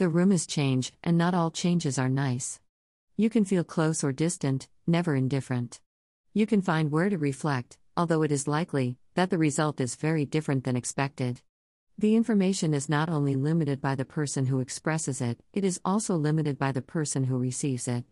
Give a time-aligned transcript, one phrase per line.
[0.00, 2.58] The room is change, and not all changes are nice.
[3.18, 5.78] You can feel close or distant, never indifferent.
[6.32, 10.24] You can find where to reflect, although it is likely that the result is very
[10.24, 11.42] different than expected.
[11.98, 16.16] The information is not only limited by the person who expresses it, it is also
[16.16, 18.06] limited by the person who receives it.